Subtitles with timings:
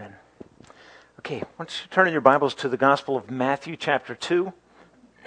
[0.00, 0.16] Amen.
[1.18, 4.50] Okay, why don't you turn in your Bibles to the Gospel of Matthew, chapter 2.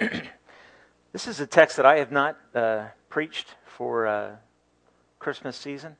[1.12, 4.34] this is a text that I have not uh, preached for uh,
[5.20, 5.94] Christmas season.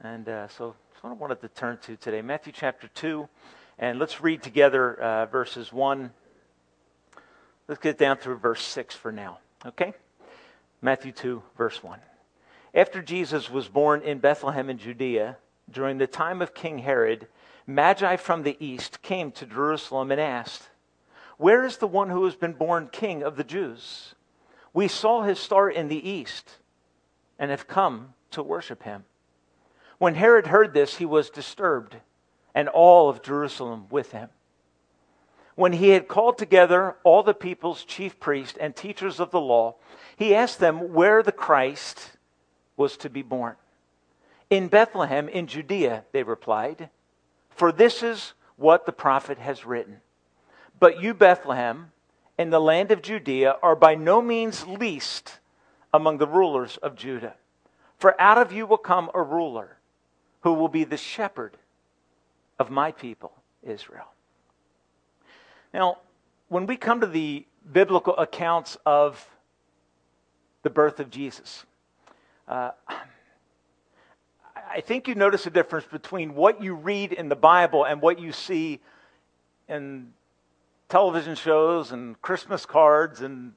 [0.00, 2.22] And uh, so that's what I wanted to turn to today.
[2.22, 3.28] Matthew, chapter 2.
[3.78, 6.10] And let's read together uh, verses 1.
[7.68, 9.40] Let's get down through verse 6 for now.
[9.66, 9.92] Okay?
[10.80, 11.98] Matthew 2, verse 1.
[12.74, 15.36] After Jesus was born in Bethlehem in Judea,
[15.70, 17.26] during the time of King Herod,
[17.74, 20.70] Magi from the east came to Jerusalem and asked,
[21.36, 24.14] Where is the one who has been born king of the Jews?
[24.72, 26.56] We saw his star in the east
[27.38, 29.04] and have come to worship him.
[29.98, 31.96] When Herod heard this, he was disturbed,
[32.54, 34.30] and all of Jerusalem with him.
[35.54, 39.76] When he had called together all the people's chief priests and teachers of the law,
[40.16, 42.12] he asked them where the Christ
[42.76, 43.56] was to be born.
[44.48, 46.88] In Bethlehem in Judea, they replied.
[47.60, 50.00] For this is what the prophet has written.
[50.78, 51.92] But you, Bethlehem,
[52.38, 55.40] in the land of Judea, are by no means least
[55.92, 57.34] among the rulers of Judah.
[57.98, 59.76] For out of you will come a ruler
[60.40, 61.58] who will be the shepherd
[62.58, 64.08] of my people, Israel.
[65.74, 65.98] Now,
[66.48, 69.28] when we come to the biblical accounts of
[70.62, 71.66] the birth of Jesus,
[72.48, 72.70] uh,
[74.72, 78.20] I think you notice a difference between what you read in the Bible and what
[78.20, 78.78] you see
[79.68, 80.12] in
[80.88, 83.52] television shows and Christmas cards and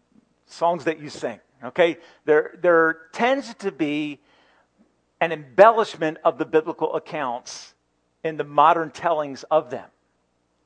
[0.47, 1.39] songs that you sing.
[1.64, 1.97] Okay?
[2.25, 4.22] There, there tends to be
[5.22, 7.75] an embellishment of the biblical accounts
[8.23, 9.89] in the modern tellings of them.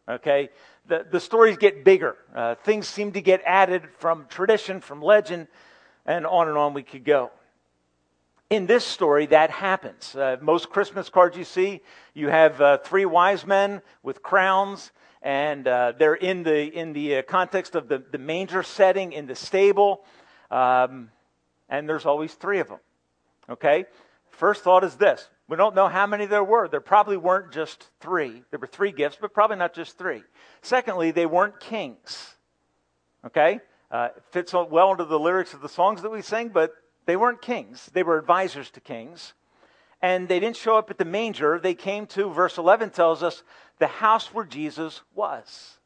[0.08, 0.50] Okay?
[0.88, 2.16] The, the stories get bigger.
[2.34, 5.48] Uh, things seem to get added from tradition, from legend,
[6.06, 7.32] and on and on we could go
[8.50, 10.16] in this story, that happens.
[10.16, 11.82] Uh, most Christmas cards you see,
[12.14, 17.18] you have uh, three wise men with crowns, and uh, they're in the in the
[17.18, 20.06] uh, context of the, the manger setting in the stable,
[20.50, 21.10] um,
[21.68, 22.80] and there's always three of them.
[23.50, 23.86] Okay.
[24.30, 26.70] First thought is this: we don't know how many there were.
[26.70, 28.44] There probably weren't just three.
[28.52, 30.24] There were three gifts, but probably not just three.
[30.62, 32.36] Secondly, they weren't kings.
[33.26, 33.60] Okay.
[33.90, 36.74] Uh, fits well into the lyrics of the songs that we sing, but
[37.08, 39.34] they weren't kings, they were advisors to kings.
[40.00, 41.58] And they didn't show up at the manger.
[41.58, 43.42] They came to, verse 11 tells us,
[43.80, 45.80] the house where Jesus was.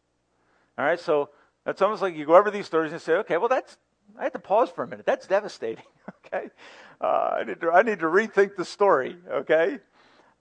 [0.78, 1.30] All right, so
[1.66, 3.78] it's almost like you go over these stories and say, okay, well, that's,
[4.20, 5.06] I have to pause for a minute.
[5.06, 5.86] That's devastating,
[6.26, 6.50] okay?
[7.00, 9.80] Uh, I, need to, I need to rethink the story, okay?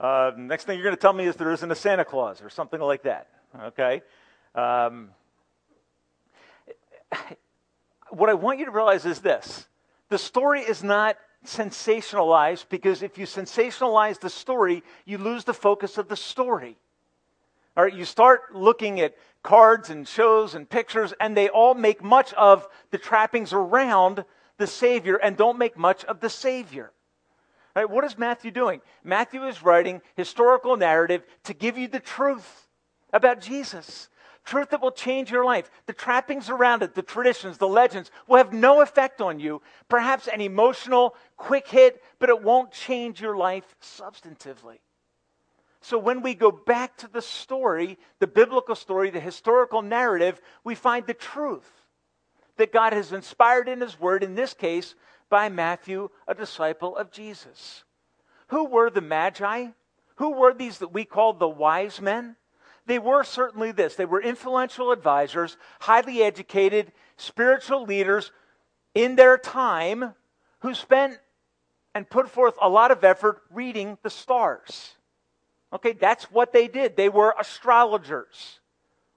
[0.01, 2.51] Uh, next thing you're going to tell me is there isn't a Santa Claus or
[2.51, 3.29] something like that,
[3.67, 4.03] okay?
[4.57, 5.11] Um,
[8.11, 9.69] what I want you to realize is this
[10.11, 11.17] the story is not
[11.47, 16.77] sensationalized because if you sensationalize the story, you lose the focus of the story.
[17.77, 22.03] All right, you start looking at cards and shows and pictures, and they all make
[22.03, 24.25] much of the trappings around
[24.59, 26.93] the Savior and don't make much of the Savior.
[27.75, 28.81] All right, what is Matthew doing?
[29.05, 32.69] Matthew is writing historical narrative to give you the truth
[33.13, 34.09] about Jesus
[34.51, 35.71] truth that will change your life.
[35.87, 39.63] The trappings around it, the traditions, the legends will have no effect on you.
[39.89, 44.79] Perhaps an emotional, quick hit, but it won't change your life substantively.
[45.81, 50.75] So when we go back to the story, the biblical story, the historical narrative, we
[50.75, 51.71] find the truth
[52.57, 54.95] that God has inspired in His Word, in this case,
[55.31, 57.85] by Matthew, a disciple of Jesus.
[58.49, 59.69] Who were the Magi?
[60.17, 62.37] Who were these that we call the wise men?
[62.87, 68.33] They were certainly this they were influential advisors, highly educated, spiritual leaders
[68.95, 70.15] in their time
[70.61, 71.19] who spent
[71.95, 74.95] and put forth a lot of effort reading the stars.
[75.73, 76.97] Okay, that's what they did.
[76.97, 78.61] They were astrologers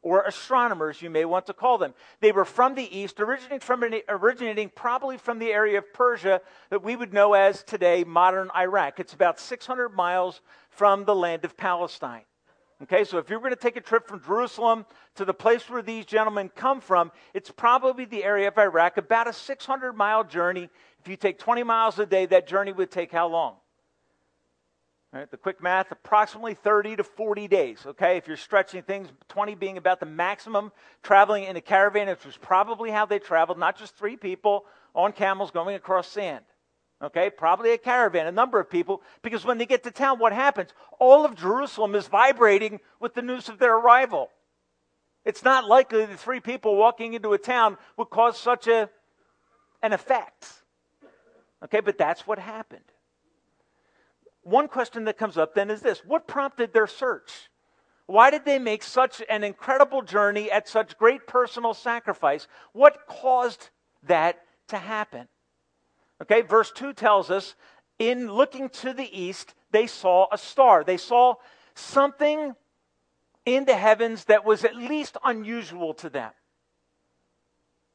[0.03, 1.93] or astronomers, you may want to call them.
[2.19, 6.83] They were from the east, originating, from, originating probably from the area of Persia that
[6.83, 8.99] we would know as today modern Iraq.
[8.99, 12.23] It's about 600 miles from the land of Palestine.
[12.83, 14.85] Okay, so if you're going to take a trip from Jerusalem
[15.15, 19.25] to the place where these gentlemen come from, it's probably the area of Iraq, about
[19.25, 20.69] a 600 mile journey.
[20.99, 23.55] If you take 20 miles a day, that journey would take how long?
[25.13, 27.85] All right, the quick math, approximately 30 to 40 days.
[27.85, 32.25] Okay, if you're stretching things, 20 being about the maximum traveling in a caravan, which
[32.25, 36.43] was probably how they traveled, not just three people on camels going across sand.
[37.01, 40.31] Okay, probably a caravan, a number of people, because when they get to town, what
[40.31, 40.69] happens?
[40.99, 44.29] All of Jerusalem is vibrating with the news of their arrival.
[45.25, 48.89] It's not likely that three people walking into a town would cause such a,
[49.81, 50.47] an effect.
[51.63, 52.83] Okay, but that's what happened.
[54.43, 57.49] One question that comes up then is this What prompted their search?
[58.05, 62.47] Why did they make such an incredible journey at such great personal sacrifice?
[62.73, 63.69] What caused
[64.03, 65.29] that to happen?
[66.23, 67.53] Okay, verse 2 tells us
[67.99, 70.85] in looking to the east, they saw a star.
[70.85, 71.35] They saw
[71.75, 72.55] something
[73.45, 76.31] in the heavens that was at least unusual to them.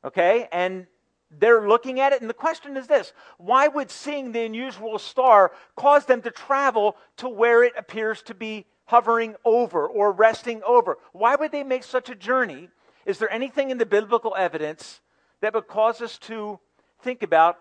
[0.05, 0.87] Okay, and
[1.31, 5.53] they're looking at it, and the question is this why would seeing the unusual star
[5.75, 10.99] cause them to travel to where it appears to be hovering over or resting over?
[11.13, 12.69] Why would they make such a journey?
[13.07, 15.01] Is there anything in the biblical evidence
[15.41, 16.61] that would cause us to
[17.01, 17.59] think about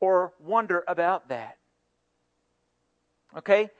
[0.00, 1.58] or wonder about that?
[3.36, 3.70] Okay?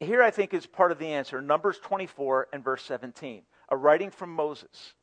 [0.00, 4.10] Here I think is part of the answer Numbers 24 and verse 17, a writing
[4.10, 4.94] from Moses.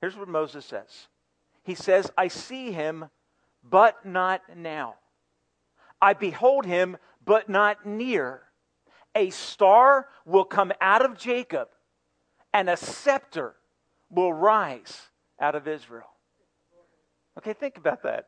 [0.00, 1.08] Here's what Moses says
[1.64, 3.10] He says, I see him,
[3.62, 4.94] but not now.
[6.00, 8.42] I behold him, but not near.
[9.14, 11.68] A star will come out of Jacob,
[12.52, 13.56] and a scepter
[14.10, 15.08] will rise
[15.40, 16.08] out of Israel.
[17.38, 18.26] Okay, think about that.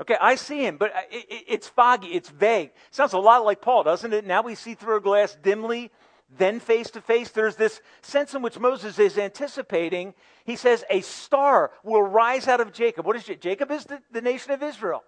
[0.00, 2.70] Okay, I see him, but it, it, it's foggy, it's vague.
[2.92, 4.24] Sounds a lot like Paul, doesn't it?
[4.24, 5.90] Now we see through a glass dimly,
[6.38, 7.30] then face to face.
[7.30, 10.14] There's this sense in which Moses is anticipating.
[10.44, 13.06] He says, A star will rise out of Jacob.
[13.06, 13.40] What is it?
[13.40, 15.02] Jacob is the, the nation of Israel.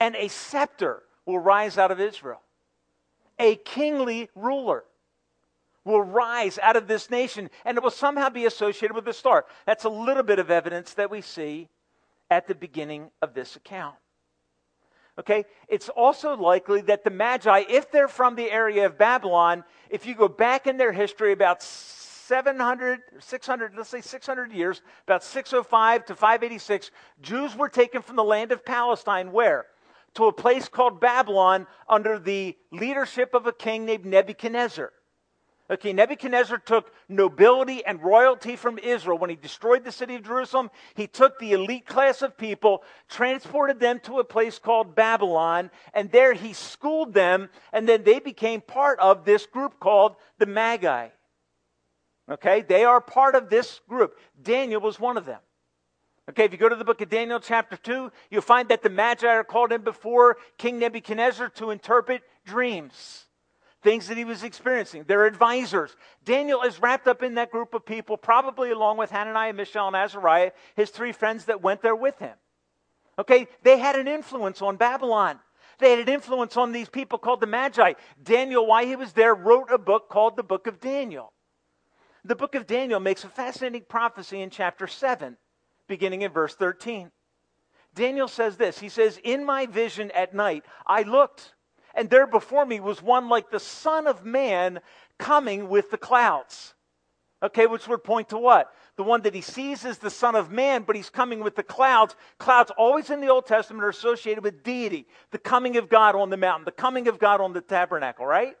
[0.00, 2.40] And a scepter will rise out of Israel.
[3.38, 4.82] A kingly ruler
[5.84, 9.46] will rise out of this nation, and it will somehow be associated with the star.
[9.66, 11.68] That's a little bit of evidence that we see
[12.30, 13.96] at the beginning of this account.
[15.18, 20.06] Okay, it's also likely that the Magi, if they're from the area of Babylon, if
[20.06, 26.06] you go back in their history about 700, 600, let's say 600 years, about 605
[26.06, 26.90] to 586,
[27.20, 29.66] Jews were taken from the land of Palestine where?
[30.14, 34.92] To a place called Babylon under the leadership of a king named Nebuchadnezzar.
[35.70, 39.18] Okay, Nebuchadnezzar took nobility and royalty from Israel.
[39.18, 43.78] When he destroyed the city of Jerusalem, he took the elite class of people, transported
[43.78, 48.60] them to a place called Babylon, and there he schooled them, and then they became
[48.60, 51.10] part of this group called the Magi.
[52.28, 54.18] Okay, they are part of this group.
[54.42, 55.40] Daniel was one of them.
[56.28, 58.90] Okay, if you go to the book of Daniel, chapter 2, you'll find that the
[58.90, 63.26] Magi are called in before King Nebuchadnezzar to interpret dreams
[63.82, 65.96] things that he was experiencing, their advisors.
[66.24, 69.96] Daniel is wrapped up in that group of people, probably along with Hananiah, Mishael, and
[69.96, 72.36] Azariah, his three friends that went there with him.
[73.18, 75.38] Okay, they had an influence on Babylon.
[75.78, 77.94] They had an influence on these people called the Magi.
[78.22, 81.32] Daniel, while he was there, wrote a book called the Book of Daniel.
[82.24, 85.38] The book of Daniel makes a fascinating prophecy in chapter 7,
[85.88, 87.10] beginning in verse 13.
[87.94, 91.54] Daniel says this He says, In my vision at night, I looked
[91.94, 94.80] and there before me was one like the Son of Man
[95.18, 96.74] coming with the clouds.
[97.42, 98.72] Okay, which would point to what?
[98.96, 101.62] The one that he sees is the Son of Man, but he's coming with the
[101.62, 102.14] clouds.
[102.38, 106.28] Clouds, always in the Old Testament, are associated with deity, the coming of God on
[106.28, 108.56] the mountain, the coming of God on the tabernacle, right?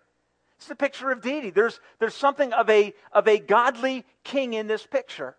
[0.56, 1.50] It's the picture of deity.
[1.50, 5.36] There's, there's something of a, of a godly king in this picture.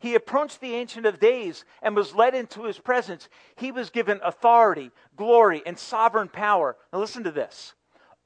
[0.00, 3.28] He approached the Ancient of Days and was led into his presence.
[3.56, 6.76] He was given authority, glory, and sovereign power.
[6.92, 7.74] Now, listen to this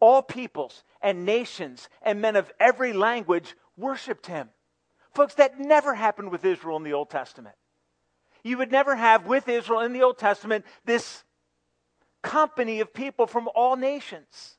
[0.00, 4.50] all peoples and nations and men of every language worshiped him.
[5.14, 7.57] Folks, that never happened with Israel in the Old Testament.
[8.43, 11.25] You would never have with Israel in the Old Testament this
[12.23, 14.59] company of people from all nations.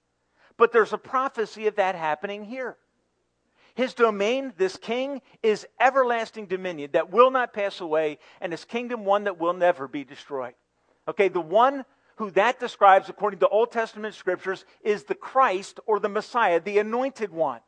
[0.58, 2.78] But there's a prophecy of that happening here.
[3.76, 9.04] His domain, this king, is everlasting dominion that will not pass away, and his kingdom
[9.04, 10.54] one that will never be destroyed.
[11.08, 16.00] Okay, the one who that describes, according to Old Testament scriptures, is the Christ or
[16.00, 17.60] the Messiah, the anointed one,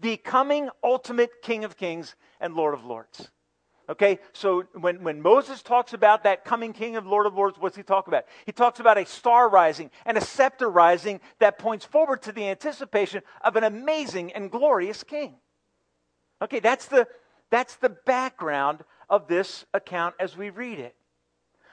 [0.00, 3.30] the coming ultimate King of kings and Lord of lords.
[3.90, 7.74] Okay, so when, when Moses talks about that coming king of Lord of Lords, what's
[7.74, 8.24] he talk about?
[8.46, 12.48] He talks about a star rising and a scepter rising that points forward to the
[12.48, 15.34] anticipation of an amazing and glorious king.
[16.40, 17.08] Okay, that's the,
[17.50, 20.94] that's the background of this account as we read it.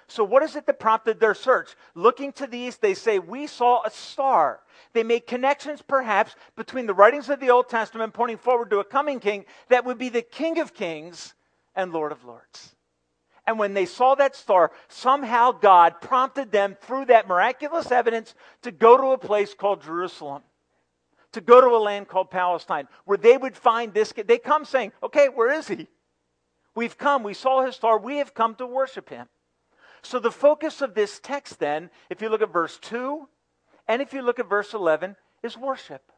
[0.08, 1.76] So, what is it that prompted their search?
[1.94, 4.62] Looking to the east, they say, We saw a star.
[4.94, 8.86] They make connections, perhaps, between the writings of the Old Testament pointing forward to a
[8.86, 11.36] coming king that would be the King of Kings
[11.78, 12.76] and Lord of Lords.
[13.46, 18.72] And when they saw that star, somehow God prompted them through that miraculous evidence to
[18.72, 20.42] go to a place called Jerusalem,
[21.32, 24.12] to go to a land called Palestine, where they would find this.
[24.12, 25.88] They come saying, Okay, where is he?
[26.76, 27.24] We've come.
[27.24, 27.98] We saw his star.
[27.98, 29.28] We have come to worship him.
[30.02, 33.28] So the focus of this text, then, if you look at verse 2
[33.88, 36.12] And if you look at verse 11, is worship.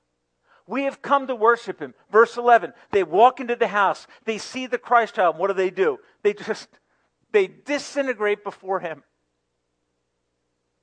[0.69, 1.95] We have come to worship him.
[2.11, 5.39] Verse 11, they walk into the house, they see the Christ child.
[5.39, 5.97] What do they do?
[6.21, 6.67] They just
[7.31, 9.01] they disintegrate before him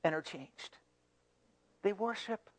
[0.02, 0.78] and are changed.
[1.84, 2.50] They worship.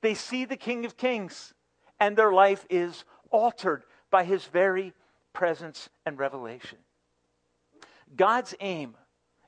[0.00, 1.52] They see the King of Kings,
[2.00, 4.94] and their life is altered by his very
[5.34, 6.78] presence and revelation.
[8.16, 8.96] God's aim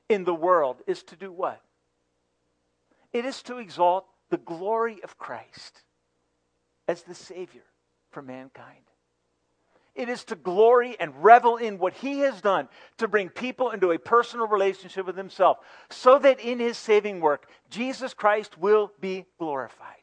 [0.09, 1.59] in the world is to do what?
[3.11, 5.81] It is to exalt the glory of Christ
[6.87, 7.63] as the Savior
[8.11, 8.79] for mankind.
[9.95, 13.91] It is to glory and revel in what He has done to bring people into
[13.91, 15.57] a personal relationship with Himself,
[15.89, 19.97] so that in His saving work, Jesus Christ will be glorified.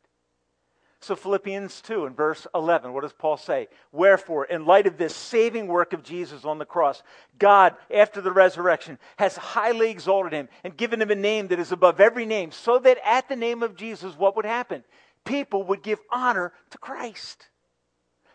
[1.03, 3.69] So, Philippians 2 in verse 11, what does Paul say?
[3.91, 7.03] Wherefore, in light of this saving work of Jesus on the cross,
[7.39, 11.73] God, after the resurrection, has highly exalted him and given him a name that is
[11.73, 14.85] above every name, so that at the name of Jesus, what would happen?
[15.25, 17.49] People would give honor to Christ.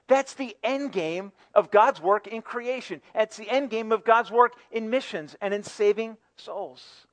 [0.08, 3.02] That's the end game of God's work in creation.
[3.14, 7.08] That's the end game of God's work in missions and in saving souls.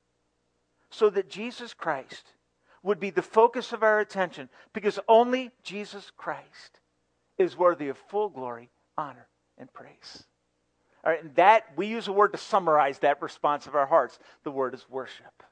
[0.91, 2.33] So that Jesus Christ
[2.83, 6.81] would be the focus of our attention because only Jesus Christ
[7.37, 9.27] is worthy of full glory, honor,
[9.57, 10.25] and praise.
[11.03, 14.19] All right, and that we use a word to summarize that response of our hearts.
[14.43, 15.43] The word is worship.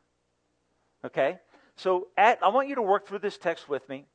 [1.04, 1.40] Okay?
[1.82, 4.06] So at, I want you to work through this text with me,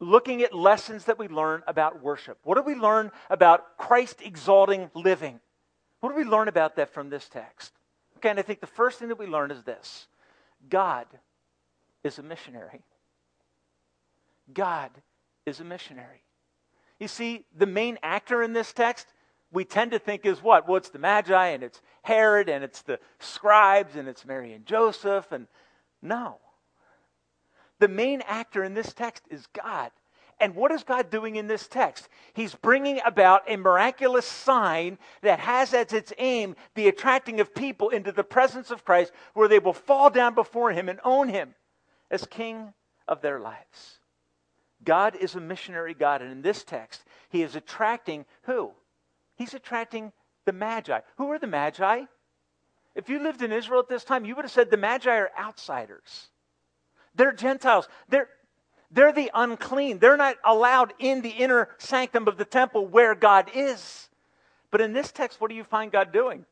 [0.00, 2.38] looking at lessons that we learn about worship.
[2.42, 5.40] What do we learn about Christ exalting living?
[6.00, 7.74] What do we learn about that from this text?
[8.16, 10.06] Okay, and I think the first thing that we learn is this
[10.70, 11.06] God
[12.02, 12.82] is a missionary.
[14.54, 14.92] God
[15.44, 16.22] is a missionary.
[16.98, 19.06] You see, the main actor in this text,
[19.52, 20.66] we tend to think is what?
[20.66, 24.64] Well, it's the Magi and it's Herod and it's the scribes and it's Mary and
[24.64, 25.30] Joseph.
[25.30, 25.46] And
[26.02, 26.38] no.
[27.78, 29.90] The main actor in this text is God.
[30.38, 32.08] And what is God doing in this text?
[32.34, 37.88] He's bringing about a miraculous sign that has as its aim the attracting of people
[37.88, 41.54] into the presence of Christ where they will fall down before him and own him
[42.10, 42.74] as king
[43.08, 43.98] of their lives.
[44.84, 48.72] God is a missionary God, and in this text, he is attracting who?
[49.36, 50.12] He's attracting
[50.44, 51.00] the Magi.
[51.16, 52.04] Who are the Magi?
[52.96, 55.30] If you lived in Israel at this time, you would have said the Magi are
[55.38, 56.28] outsiders.
[57.14, 57.88] They're Gentiles.
[58.08, 58.28] They're,
[58.90, 59.98] they're the unclean.
[59.98, 64.08] They're not allowed in the inner sanctum of the temple where God is.
[64.70, 66.46] But in this text, what do you find God doing?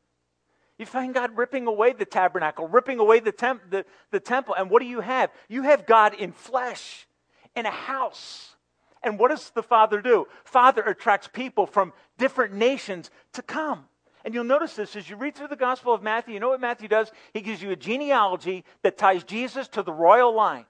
[0.77, 4.53] You find God ripping away the tabernacle, ripping away the, temp- the, the temple.
[4.55, 5.31] And what do you have?
[5.49, 7.07] You have God in flesh,
[7.55, 8.55] in a house.
[9.01, 10.27] And what does the Father do?
[10.43, 13.85] Father attracts people from different nations to come.
[14.25, 16.33] And you'll notice this as you read through the Gospel of Matthew.
[16.33, 17.11] You know what Matthew does?
[17.31, 20.65] He gives you a genealogy that ties Jesus to the royal line.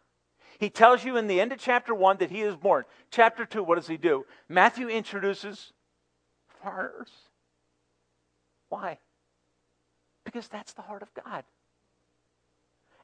[0.60, 2.84] He tells you in the end of chapter 1 that he is born.
[3.12, 4.26] Chapter 2, what does he do?
[4.50, 5.72] Matthew introduces
[6.62, 7.10] foreigners.
[8.68, 9.00] Why?
[10.26, 11.46] Because that's the heart of God.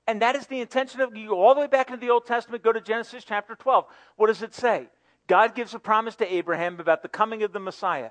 [0.06, 2.26] And that is the intention of you go all the way back into the Old
[2.26, 3.86] Testament, go to Genesis chapter 12.
[4.18, 4.90] What does it say?
[5.28, 8.10] God gives a promise to Abraham about the coming of the Messiah.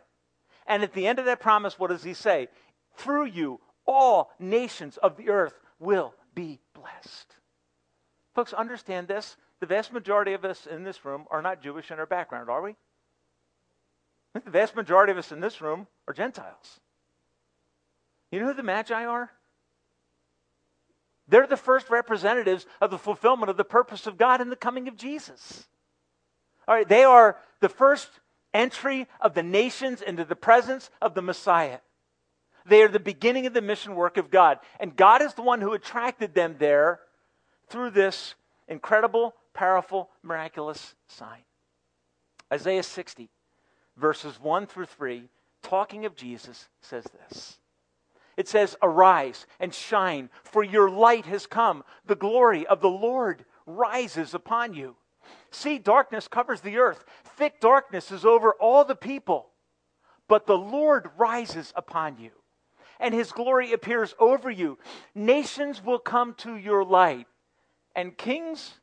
[0.71, 2.47] And at the end of that promise, what does he say?
[2.95, 7.35] Through you, all nations of the earth will be blessed.
[8.37, 9.37] Folks, understand this.
[9.59, 12.63] The vast majority of us in this room are not Jewish in our background, are
[12.63, 12.77] we?
[14.33, 16.79] The vast majority of us in this room are Gentiles.
[18.31, 19.29] You know who the Magi are?
[21.27, 24.87] They're the first representatives of the fulfillment of the purpose of God in the coming
[24.87, 25.67] of Jesus.
[26.69, 28.09] All right, they are the first
[28.53, 31.79] entry of the nations into the presence of the Messiah.
[32.67, 34.59] They are the beginning of the mission work of God.
[34.79, 37.01] And God is the one who attracted them there
[37.69, 38.35] through this
[38.69, 41.41] incredible, powerful, miraculous sign.
[42.53, 43.29] Isaiah 60,
[43.97, 45.29] verses 1 through 3,
[45.63, 47.61] talking of Jesus, says this
[48.41, 51.85] it says, Arise and shine, for your light has come.
[52.07, 54.97] The glory of the Lord rises upon you.
[55.51, 57.05] See, darkness covers the earth,
[57.41, 59.47] thick darkness is over all the people.
[60.29, 62.31] But the Lord rises upon you,
[63.01, 64.79] and his glory appears over you.
[65.15, 67.27] Nations will come to your light,
[67.97, 68.75] and kings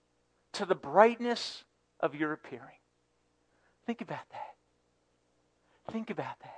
[0.54, 1.64] to the brightness
[2.00, 2.82] of your appearing.
[3.86, 5.94] Think about that.
[5.94, 6.54] Think about that.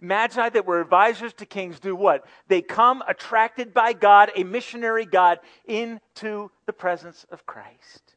[0.00, 2.24] Magi that were advisors to kings do what?
[2.48, 8.16] They come attracted by God, a missionary God, into the presence of Christ,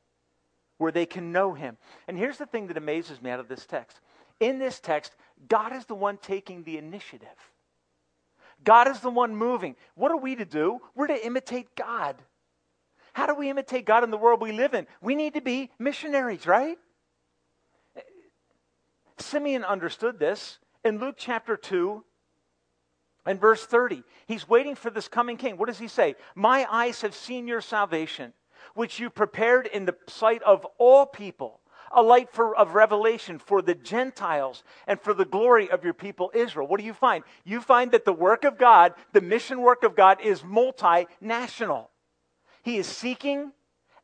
[0.77, 1.77] where they can know him.
[2.07, 3.99] And here's the thing that amazes me out of this text.
[4.39, 5.15] In this text,
[5.47, 7.27] God is the one taking the initiative.
[8.63, 9.75] God is the one moving.
[9.95, 10.79] What are we to do?
[10.95, 12.15] We're to imitate God.
[13.13, 14.87] How do we imitate God in the world we live in?
[15.01, 16.77] We need to be missionaries, right?
[19.19, 22.03] Simeon understood this in Luke chapter 2
[23.25, 24.03] and verse 30.
[24.27, 25.57] He's waiting for this coming king.
[25.57, 26.15] What does he say?
[26.35, 28.33] My eyes have seen your salvation,
[28.73, 31.59] which you prepared in the sight of all people,
[31.91, 36.31] a light for, of revelation for the Gentiles and for the glory of your people
[36.33, 36.67] Israel.
[36.67, 37.23] What do you find?
[37.43, 41.87] You find that the work of God, the mission work of God, is multinational.
[42.63, 43.51] He is seeking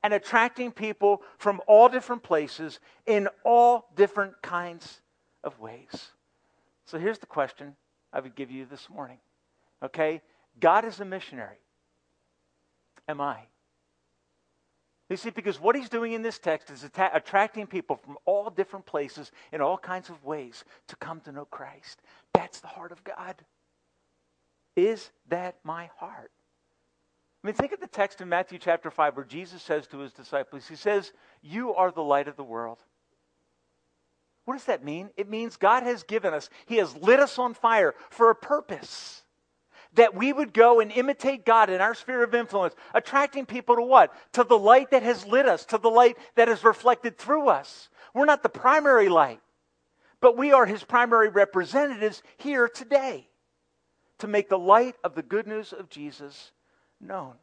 [0.04, 5.02] and attracting people from all different places in all different kinds
[5.44, 6.12] of ways.
[6.86, 7.76] So here's the question
[8.14, 9.18] I would give you this morning.
[9.84, 10.22] Okay?
[10.60, 11.60] God is a missionary.
[13.08, 13.40] Am I?
[15.10, 18.86] You see, because what he's doing in this text is attracting people from all different
[18.86, 22.02] places in all kinds of ways to come to know Christ.
[22.34, 23.36] That's the heart of God.
[24.76, 26.32] Is that my heart?
[27.44, 30.14] I mean, think of the text in Matthew chapter 5 where Jesus says to his
[30.14, 31.12] disciples, He says,
[31.42, 32.78] You are the light of the world.
[34.46, 35.10] What does that mean?
[35.16, 39.24] It means God has given us, He has lit us on fire for a purpose.
[39.94, 43.82] That we would go and imitate God in our sphere of influence, attracting people to
[43.82, 44.14] what?
[44.34, 47.90] To the light that has lit us, to the light that is reflected through us.
[48.14, 49.40] We're not the primary light,
[50.22, 53.28] but we are His primary representatives here today
[54.20, 56.52] to make the light of the good news of Jesus
[57.02, 57.36] known.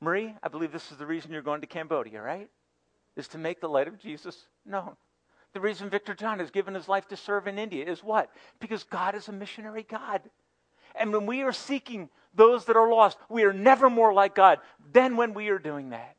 [0.00, 2.50] Marie, I believe this is the reason you're going to Cambodia, right?
[3.16, 4.96] Is to make the light of Jesus known.
[5.54, 8.30] The reason Victor John has given his life to serve in India is what?
[8.60, 10.20] Because God is a missionary God.
[10.94, 14.58] And when we are seeking those that are lost, we are never more like God
[14.92, 16.16] than when we are doing that.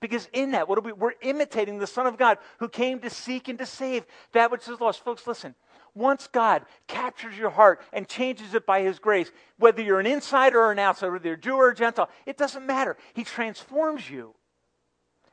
[0.00, 0.92] Because in that, what are we?
[0.92, 4.68] We're imitating the Son of God who came to seek and to save that which
[4.68, 5.02] is lost.
[5.02, 5.54] Folks, listen.
[5.94, 10.60] Once God captures your heart and changes it by His grace, whether you're an insider
[10.60, 12.96] or an outsider, whether you're Jew or Gentile, it doesn't matter.
[13.14, 14.34] He transforms you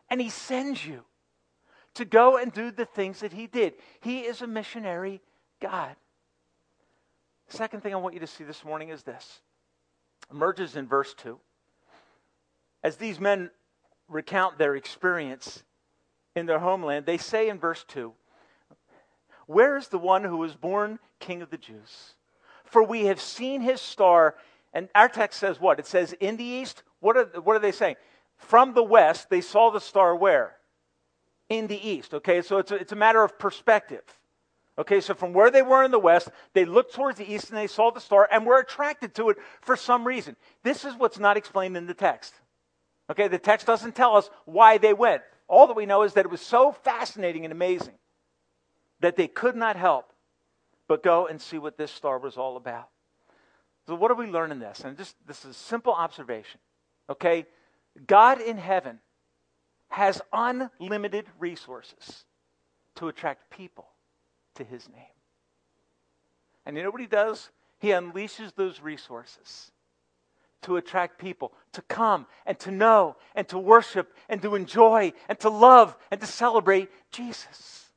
[0.09, 1.03] and He sends you
[1.95, 3.73] to go and do the things that He did.
[4.01, 5.19] He is a missionary
[5.59, 5.95] God.
[7.51, 9.41] Second thing I want you to see this morning is this
[10.31, 11.37] emerges in verse 2.
[12.81, 13.51] As these men
[14.07, 15.63] recount their experience
[16.33, 18.13] in their homeland, they say in verse 2
[19.47, 22.13] where is the one who was born King of the Jews?
[22.63, 24.35] For we have seen his star.
[24.71, 25.77] And our text says what?
[25.77, 26.83] It says in the east.
[27.01, 27.97] What are, what are they saying?
[28.37, 30.55] From the west, they saw the star where?
[31.49, 32.13] In the east.
[32.13, 34.03] Okay, so it's a, it's a matter of perspective.
[34.77, 37.57] Okay, so from where they were in the west, they looked towards the east and
[37.57, 40.35] they saw the star and were attracted to it for some reason.
[40.63, 42.33] This is what's not explained in the text.
[43.09, 45.21] Okay, the text doesn't tell us why they went.
[45.47, 47.95] All that we know is that it was so fascinating and amazing
[49.01, 50.13] that they could not help
[50.87, 52.87] but go and see what this star was all about.
[53.87, 54.81] So, what do we learn in this?
[54.81, 56.59] And just this is a simple observation.
[57.09, 57.45] Okay?
[58.07, 58.99] God in heaven
[59.89, 62.23] has unlimited resources
[62.95, 63.90] to attract people
[64.55, 65.03] to his name.
[66.65, 67.49] And you know what he does?
[67.79, 69.71] He unleashes those resources
[70.61, 75.39] to attract people to come and to know and to worship and to enjoy and
[75.39, 77.87] to love and to celebrate Jesus.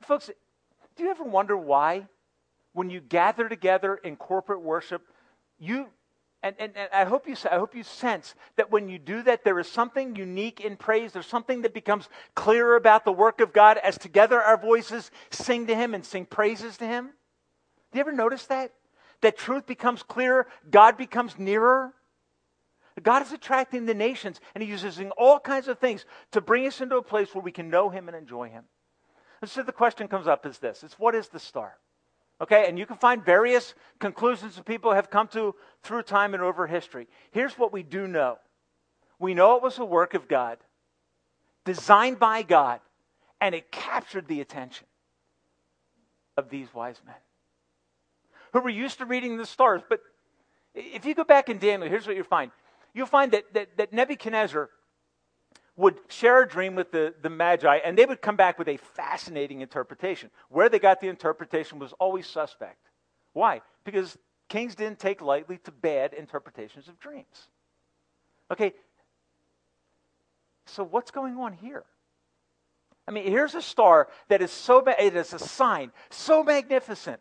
[0.00, 0.30] Folks,
[0.96, 2.06] do you ever wonder why,
[2.72, 5.02] when you gather together in corporate worship,
[5.58, 5.88] you
[6.42, 9.44] and, and, and, I hope you I hope you sense that when you do that,
[9.44, 11.12] there is something unique in praise.
[11.12, 15.66] There's something that becomes clearer about the work of God as together our voices sing
[15.68, 17.10] to Him and sing praises to Him.
[17.92, 18.72] Do you ever notice that?
[19.20, 21.92] That truth becomes clearer, God becomes nearer.
[23.02, 26.80] God is attracting the nations, and He uses all kinds of things to bring us
[26.80, 28.64] into a place where we can know Him and enjoy Him.
[29.40, 31.78] And so the question comes up is this it's what is the star?
[32.40, 36.42] Okay, and you can find various conclusions that people have come to through time and
[36.42, 37.06] over history.
[37.30, 38.38] Here's what we do know
[39.18, 40.58] we know it was a work of God,
[41.64, 42.80] designed by God,
[43.40, 44.86] and it captured the attention
[46.36, 47.14] of these wise men
[48.52, 49.82] who were used to reading the stars.
[49.88, 50.00] But
[50.74, 52.50] if you go back in Daniel, here's what you'll find
[52.94, 54.68] you'll find that, that, that Nebuchadnezzar
[55.76, 58.76] would share a dream with the, the Magi, and they would come back with a
[58.76, 60.30] fascinating interpretation.
[60.48, 62.88] Where they got the interpretation was always suspect.
[63.32, 63.62] Why?
[63.84, 67.48] Because kings didn't take lightly to bad interpretations of dreams.
[68.50, 68.74] Okay,
[70.66, 71.84] so what's going on here?
[73.08, 77.20] I mean, here's a star that is so, it is a sign, so magnificent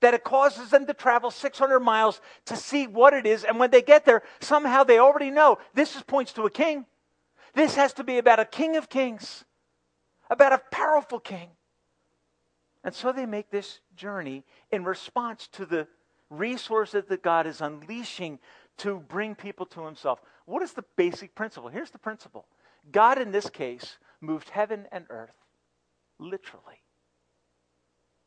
[0.00, 3.44] that it causes them to travel 600 miles to see what it is.
[3.44, 6.86] And when they get there, somehow they already know this is, points to a king.
[7.54, 9.44] This has to be about a king of kings,
[10.30, 11.50] about a powerful king.
[12.84, 15.88] And so they make this journey in response to the
[16.30, 18.38] resources that God is unleashing
[18.78, 20.20] to bring people to himself.
[20.44, 21.68] What is the basic principle?
[21.68, 22.46] Here's the principle
[22.90, 25.34] God, in this case, moved heaven and earth,
[26.18, 26.82] literally,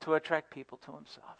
[0.02, 1.38] to attract people to himself.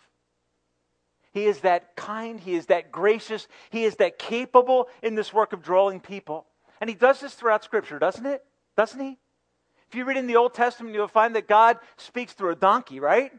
[1.34, 5.54] He is that kind, he is that gracious, he is that capable in this work
[5.54, 6.46] of drawing people.
[6.82, 8.44] And he does this throughout Scripture, doesn't it?
[8.76, 9.20] Doesn't he?
[9.88, 13.00] If you read in the Old Testament, you'll find that God speaks through a donkey,
[13.00, 13.32] right?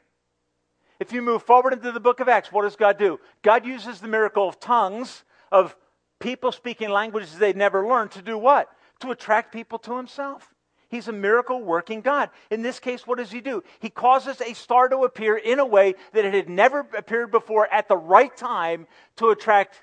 [1.01, 3.19] If you move forward into the book of Acts, what does God do?
[3.43, 5.75] God uses the miracle of tongues, of
[6.21, 8.69] people speaking languages they'd never learned, to do what?
[9.01, 10.55] To attract people to himself.
[10.89, 12.31] He's a miracle working God.
[12.51, 13.65] In this case, what does he do?
[13.81, 17.67] He causes a star to appear in a way that it had never appeared before
[17.73, 19.83] at the right time to attract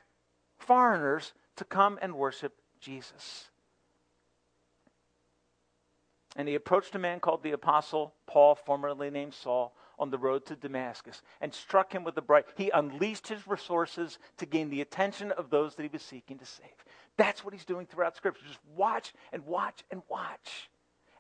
[0.60, 3.50] foreigners to come and worship Jesus.
[6.36, 10.46] And he approached a man called the Apostle Paul, formerly named Saul, on the road
[10.46, 12.46] to Damascus and struck him with a bright.
[12.56, 16.46] He unleashed his resources to gain the attention of those that he was seeking to
[16.46, 16.70] save.
[17.18, 18.46] That's what he's doing throughout Scripture.
[18.48, 20.70] Just watch and watch and watch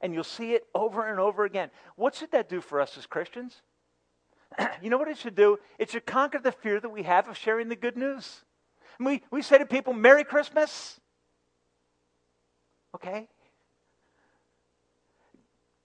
[0.01, 1.69] and you'll see it over and over again.
[1.95, 3.61] What should that do for us as Christians?
[4.81, 5.57] you know what it should do?
[5.77, 8.43] It should conquer the fear that we have of sharing the good news.
[8.97, 10.99] And we, we say to people, Merry Christmas.
[12.95, 13.27] Okay?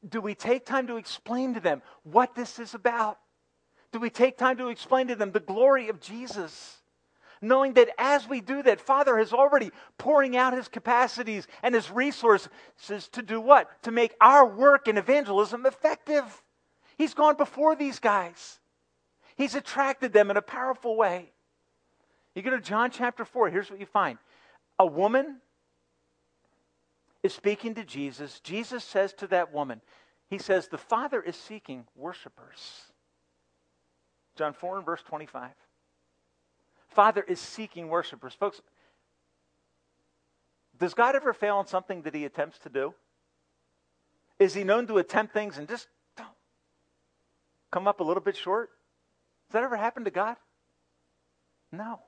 [0.06, 3.18] Do we take time to explain to them what this is about?
[3.92, 6.82] Do we take time to explain to them the glory of Jesus?
[7.44, 11.90] knowing that as we do that, Father is already pouring out his capacities and his
[11.90, 12.48] resources
[13.12, 13.70] to do what?
[13.82, 16.42] To make our work in evangelism effective.
[16.96, 18.58] He's gone before these guys,
[19.36, 21.30] he's attracted them in a powerful way.
[22.34, 24.18] You go to John chapter 4, here's what you find
[24.78, 25.36] a woman
[27.24, 28.38] is speaking to Jesus.
[28.40, 29.80] Jesus says to that woman,
[30.28, 32.92] He says, The Father is seeking worshipers.
[34.36, 35.50] John 4 and verse 25.
[36.88, 38.34] Father is seeking worshipers.
[38.34, 38.60] Folks,
[40.78, 42.94] does God ever fail in something that he attempts to do?
[44.38, 45.88] Is he known to attempt things and just
[47.70, 48.70] come up a little bit short?
[49.48, 50.36] Does that ever happen to God?
[51.72, 52.00] No.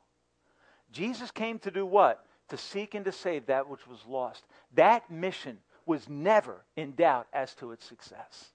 [0.93, 2.25] Jesus came to do what?
[2.49, 4.45] To seek and to save that which was lost.
[4.75, 8.51] That mission was never in doubt as to its success.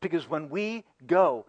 [0.00, 1.44] Because when we go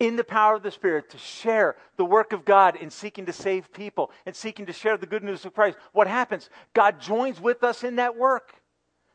[0.00, 3.32] in the power of the Spirit to share the work of God in seeking to
[3.32, 6.50] save people and seeking to share the good news of Christ, what happens?
[6.74, 8.54] God joins with us in that work.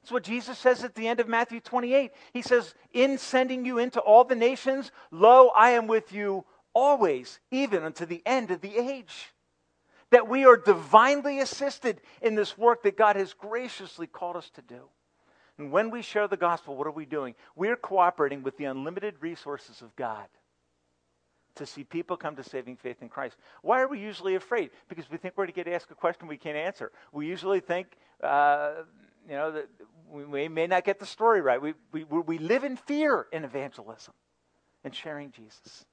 [0.01, 2.11] That's what Jesus says at the end of Matthew 28.
[2.33, 7.39] He says, In sending you into all the nations, lo, I am with you always,
[7.51, 9.33] even unto the end of the age.
[10.11, 14.61] That we are divinely assisted in this work that God has graciously called us to
[14.61, 14.89] do.
[15.57, 17.35] And when we share the gospel, what are we doing?
[17.55, 20.27] We're cooperating with the unlimited resources of God
[21.55, 23.35] to see people come to saving faith in Christ.
[23.61, 24.69] Why are we usually afraid?
[24.87, 26.91] Because we think we're going to get asked a question we can't answer.
[27.11, 27.87] We usually think,
[28.23, 28.83] uh,
[29.27, 29.69] you know, that
[30.09, 31.61] we may not get the story right.
[31.61, 34.13] We, we, we live in fear in evangelism
[34.83, 35.85] and sharing Jesus.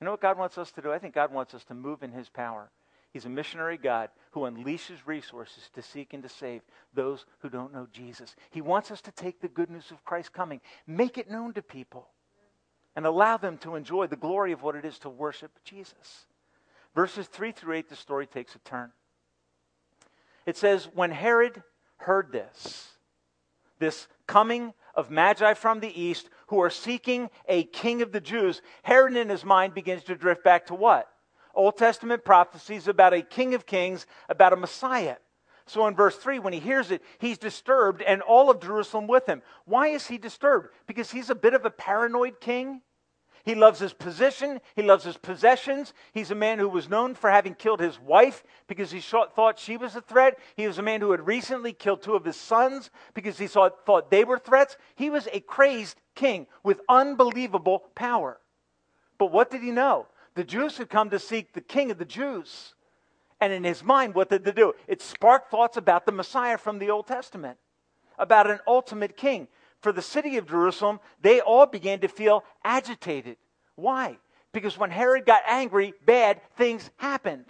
[0.00, 0.90] You know what God wants us to do?
[0.90, 2.70] I think God wants us to move in His power.
[3.12, 6.62] He's a missionary God who unleashes resources to seek and to save
[6.94, 8.34] those who don't know Jesus.
[8.50, 11.62] He wants us to take the good news of Christ coming, make it known to
[11.62, 12.08] people
[12.96, 16.26] and allow them to enjoy the glory of what it is to worship Jesus.
[16.94, 18.92] Verses 3 through 8, the story takes a turn.
[20.46, 21.62] It says, When Herod
[21.96, 22.88] heard this,
[23.78, 28.62] this coming of Magi from the east who are seeking a king of the Jews,
[28.82, 31.11] Herod in his mind begins to drift back to what?
[31.54, 35.16] Old Testament prophecies about a king of kings, about a Messiah.
[35.66, 39.26] So in verse 3, when he hears it, he's disturbed and all of Jerusalem with
[39.26, 39.42] him.
[39.64, 40.68] Why is he disturbed?
[40.86, 42.82] Because he's a bit of a paranoid king.
[43.44, 44.60] He loves his position.
[44.76, 45.94] He loves his possessions.
[46.12, 49.76] He's a man who was known for having killed his wife because he thought she
[49.76, 50.38] was a threat.
[50.56, 54.10] He was a man who had recently killed two of his sons because he thought
[54.10, 54.76] they were threats.
[54.94, 58.38] He was a crazed king with unbelievable power.
[59.18, 60.06] But what did he know?
[60.34, 62.74] The Jews had come to seek the king of the Jews.
[63.40, 64.72] And in his mind, what did they do?
[64.86, 67.58] It sparked thoughts about the Messiah from the Old Testament,
[68.18, 69.48] about an ultimate king.
[69.80, 73.36] For the city of Jerusalem, they all began to feel agitated.
[73.74, 74.18] Why?
[74.52, 77.46] Because when Herod got angry, bad things happened.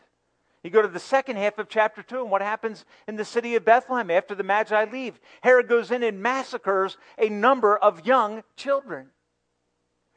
[0.63, 3.57] You go to the second half of chapter 2, and what happens in the city
[3.57, 5.21] of Bethlehem after the Magi leave?
[5.43, 9.09] Herod goes in and massacres a number of young children.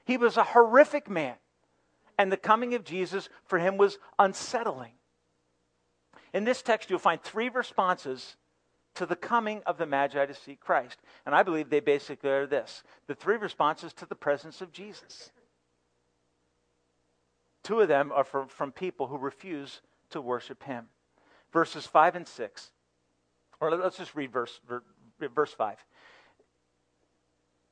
[0.06, 1.36] He was a horrific man,
[2.17, 4.93] and the coming of Jesus for him was unsettling.
[6.34, 8.36] In this text, you'll find three responses
[8.95, 10.99] to the coming of the Magi to see Christ.
[11.25, 15.32] And I believe they basically are this the three responses to the presence of Jesus.
[17.63, 20.88] Two of them are from, from people who refuse to worship him.
[21.51, 22.71] verses 5 and 6.
[23.60, 24.60] Or let's just read verse,
[25.19, 25.78] verse 5.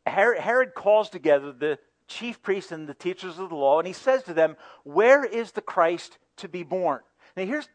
[0.06, 4.24] Herod calls together the chief priests and the teachers of the law, and he says
[4.24, 7.02] to them, Where is the Christ to be born?
[7.36, 7.68] Now, here's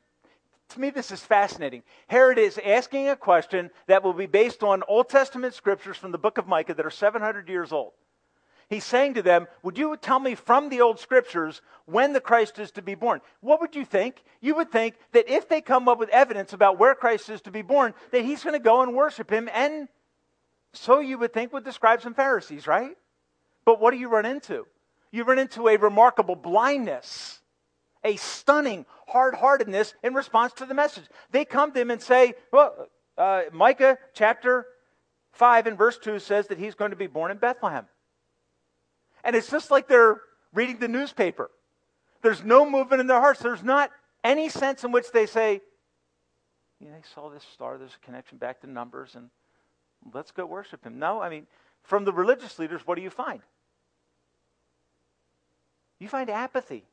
[0.70, 1.82] to me, this is fascinating.
[2.08, 6.18] Herod is asking a question that will be based on Old Testament scriptures from the
[6.18, 7.92] book of Micah that are 700 years old.
[8.68, 12.58] He's saying to them, Would you tell me from the old scriptures when the Christ
[12.58, 13.22] is to be born?
[13.40, 14.22] What would you think?
[14.42, 17.50] You would think that if they come up with evidence about where Christ is to
[17.50, 19.48] be born, that he's going to go and worship him.
[19.54, 19.88] And
[20.74, 22.94] so you would think with the scribes and Pharisees, right?
[23.68, 24.66] But what do you run into?
[25.10, 27.42] You run into a remarkable blindness,
[28.02, 31.04] a stunning hard heartedness in response to the message.
[31.32, 34.64] They come to him and say, Well, uh, Micah chapter
[35.32, 37.84] 5 and verse 2 says that he's going to be born in Bethlehem.
[39.22, 40.22] And it's just like they're
[40.54, 41.50] reading the newspaper.
[42.22, 43.40] There's no movement in their hearts.
[43.40, 43.90] There's not
[44.24, 45.60] any sense in which they say,
[46.80, 49.28] yeah, they saw this star, there's a connection back to numbers, and
[50.14, 50.98] let's go worship him.
[50.98, 51.46] No, I mean,
[51.82, 53.42] from the religious leaders, what do you find?
[55.98, 56.84] You find apathy.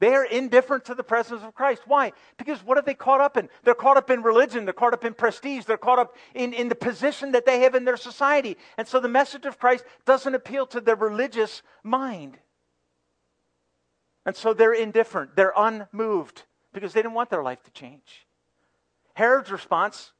[0.00, 1.82] They are indifferent to the presence of Christ.
[1.86, 2.12] Why?
[2.38, 3.50] Because what are they caught up in?
[3.64, 4.64] They're caught up in religion.
[4.64, 5.66] They're caught up in prestige.
[5.66, 8.56] They're caught up in, in the position that they have in their society.
[8.78, 12.38] And so the message of Christ doesn't appeal to their religious mind.
[14.24, 15.36] And so they're indifferent.
[15.36, 18.26] They're unmoved because they didn't want their life to change.
[19.12, 20.12] Herod's response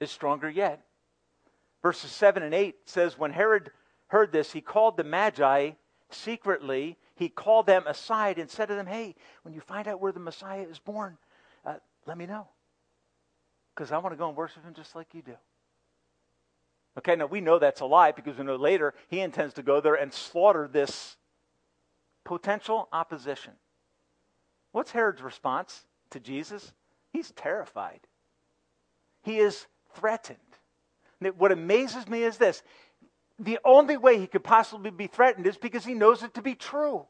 [0.00, 0.82] is stronger yet.
[1.82, 3.70] Verses 7 and 8 says, When Herod
[4.06, 5.72] heard this, he called the Magi
[6.10, 10.12] secretly he called them aside and said to them, Hey, when you find out where
[10.12, 11.16] the Messiah is born,
[11.64, 11.74] uh,
[12.06, 12.48] let me know.
[13.74, 15.34] Because I want to go and worship him just like you do.
[16.96, 19.80] Okay, now we know that's a lie because we know later he intends to go
[19.80, 21.16] there and slaughter this
[22.24, 23.52] potential opposition.
[24.72, 26.72] What's Herod's response to Jesus?
[27.12, 28.00] He's terrified.
[29.22, 30.38] He is threatened.
[31.36, 32.62] What amazes me is this
[33.38, 36.54] the only way he could possibly be threatened is because he knows it to be
[36.54, 37.06] true.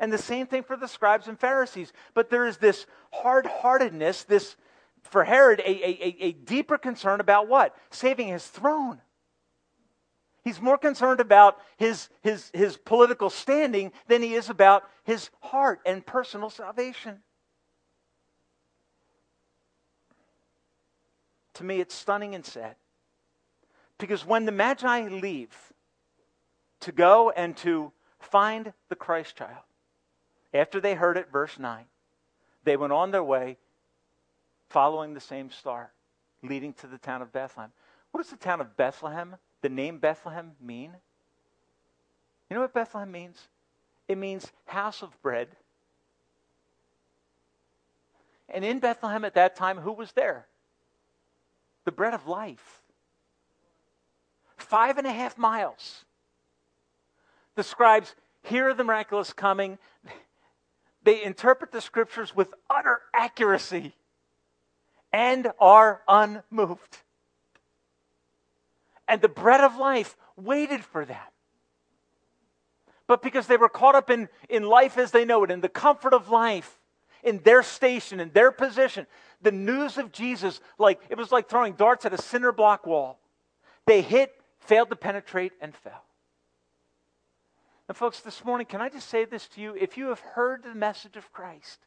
[0.00, 1.92] And the same thing for the scribes and Pharisees.
[2.14, 4.56] But there is this hard heartedness, this,
[5.02, 7.76] for Herod, a, a, a deeper concern about what?
[7.90, 9.00] Saving his throne.
[10.42, 15.80] He's more concerned about his, his, his political standing than he is about his heart
[15.86, 17.20] and personal salvation.
[21.54, 22.76] To me, it's stunning and sad.
[23.98, 25.54] Because when the Magi leave
[26.80, 29.62] to go and to find the Christ child,
[30.52, 31.84] after they heard it, verse 9,
[32.64, 33.56] they went on their way
[34.68, 35.92] following the same star,
[36.42, 37.72] leading to the town of Bethlehem.
[38.10, 40.92] What does the town of Bethlehem, the name Bethlehem, mean?
[42.48, 43.48] You know what Bethlehem means?
[44.08, 45.48] It means house of bread.
[48.48, 50.46] And in Bethlehem at that time, who was there?
[51.84, 52.82] The bread of life
[54.74, 56.04] five and a half miles.
[57.54, 59.78] The scribes hear the miraculous coming.
[61.04, 63.94] They interpret the scriptures with utter accuracy
[65.12, 66.98] and are unmoved.
[69.06, 71.22] And the bread of life waited for them.
[73.06, 75.68] But because they were caught up in, in life as they know it, in the
[75.68, 76.80] comfort of life,
[77.22, 79.06] in their station, in their position,
[79.40, 83.20] the news of Jesus, like it was like throwing darts at a cinder block wall.
[83.86, 84.32] They hit
[84.64, 86.04] failed to penetrate, and fell.
[87.88, 89.74] And, folks, this morning, can I just say this to you?
[89.78, 91.80] If you have heard the message of Christ,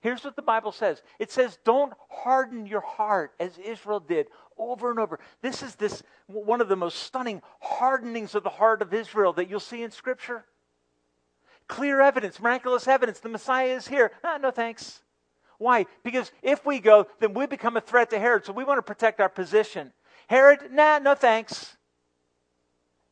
[0.00, 4.26] here's what the Bible says it says, Don't harden your heart as Israel did
[4.58, 5.18] over and over.
[5.40, 9.48] This is this one of the most stunning hardenings of the heart of Israel that
[9.48, 10.44] you'll see in Scripture.
[11.68, 14.12] Clear evidence, miraculous evidence, the Messiah is here.
[14.22, 15.02] Ah, no thanks.
[15.56, 15.86] Why?
[16.02, 18.82] Because if we go, then we become a threat to Herod, so we want to
[18.82, 19.92] protect our position.
[20.26, 21.76] Herod, nah, no thanks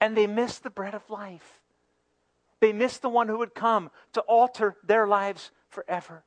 [0.00, 1.60] and they missed the bread of life.
[2.60, 6.24] They missed the one who would come to alter their lives forever.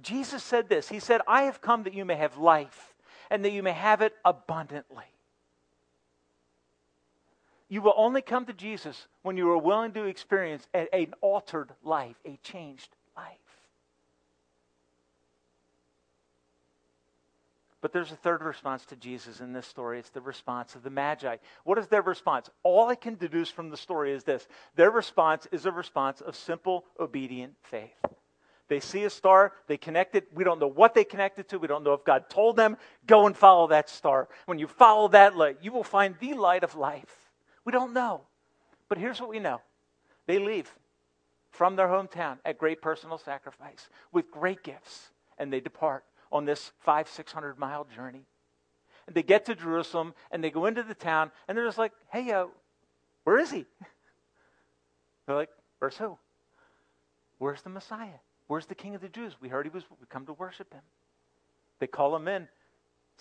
[0.00, 2.94] Jesus said this He said, I have come that you may have life
[3.30, 5.04] and that you may have it abundantly.
[7.68, 12.16] You will only come to Jesus when you are willing to experience an altered life,
[12.26, 13.41] a changed life.
[17.82, 19.98] But there's a third response to Jesus in this story.
[19.98, 21.36] It's the response of the Magi.
[21.64, 22.48] What is their response?
[22.62, 26.36] All I can deduce from the story is this their response is a response of
[26.36, 27.90] simple, obedient faith.
[28.68, 30.28] They see a star, they connect it.
[30.32, 31.58] We don't know what they connected to.
[31.58, 34.28] We don't know if God told them, go and follow that star.
[34.46, 37.30] When you follow that light, you will find the light of life.
[37.64, 38.22] We don't know.
[38.88, 39.60] But here's what we know
[40.26, 40.72] they leave.
[41.52, 46.72] from their hometown at great personal sacrifice with great gifts, and they depart on this
[46.80, 48.24] five, six hundred mile journey.
[49.06, 51.92] And they get to Jerusalem and they go into the town and they're just like,
[52.10, 52.46] hey, uh,
[53.24, 53.66] where is he?
[55.26, 56.18] They're like, where's who?
[57.38, 58.18] Where's the Messiah?
[58.48, 59.36] Where's the King of the Jews?
[59.40, 60.82] We heard he was, we come to worship him.
[61.78, 62.48] They call him in,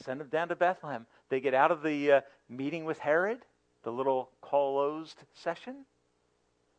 [0.04, 1.06] send him down to Bethlehem.
[1.30, 3.40] They get out of the uh, meeting with Herod,
[3.84, 5.86] the little closed session,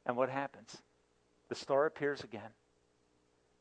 [0.06, 0.76] and what happens?
[1.48, 2.50] The star appears again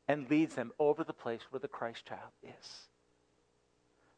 [0.08, 2.88] and leads them over the place where the Christ child is.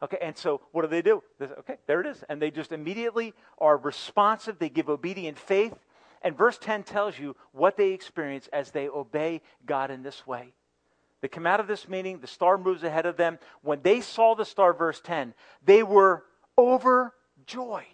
[0.03, 1.23] Okay, and so what do they do?
[1.39, 2.23] They say, okay, there it is.
[2.29, 4.59] And they just immediately are responsive.
[4.59, 5.75] They give obedient faith.
[6.23, 10.53] And verse 10 tells you what they experience as they obey God in this way.
[11.21, 13.39] They come out of this meeting, the star moves ahead of them.
[13.63, 15.33] When they saw the star, verse 10,
[15.65, 16.25] they were
[16.59, 17.85] overjoyed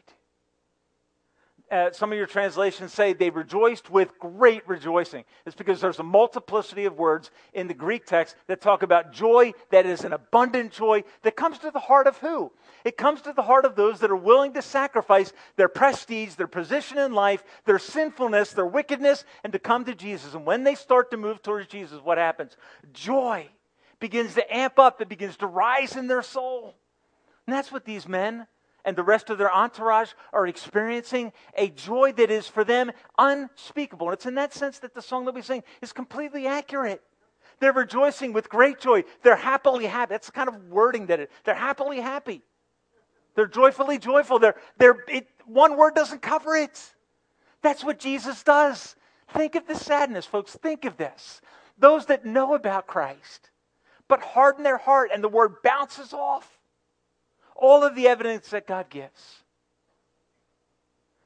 [1.70, 5.24] uh, some of your translations say they rejoiced with great rejoicing.
[5.46, 9.52] It's because there's a multiplicity of words in the Greek text that talk about joy
[9.70, 12.50] that is an abundant joy that comes to the heart of who?
[12.84, 16.48] It comes to the heart of those that are willing to sacrifice their prestige, their
[16.48, 20.34] position in life, their sinfulness, their wickedness, and to come to Jesus.
[20.34, 22.56] And when they start to move towards Jesus, what happens?
[22.92, 23.48] Joy
[24.00, 26.74] begins to amp up, it begins to rise in their soul.
[27.46, 28.46] And that's what these men
[28.84, 34.08] and the rest of their entourage are experiencing a joy that is for them unspeakable.
[34.08, 37.02] And it's in that sense that the song that we sing is completely accurate.
[37.58, 39.04] They're rejoicing with great joy.
[39.22, 40.10] They're happily happy.
[40.10, 42.42] That's the kind of wording that it, they're happily happy.
[43.34, 44.38] They're joyfully joyful.
[44.38, 46.94] They're, they're, it, one word doesn't cover it.
[47.62, 48.96] That's what Jesus does.
[49.34, 50.56] Think of the sadness, folks.
[50.56, 51.40] Think of this.
[51.78, 53.50] Those that know about Christ,
[54.08, 56.58] but harden their heart and the word bounces off
[57.60, 59.44] all of the evidence that God gives.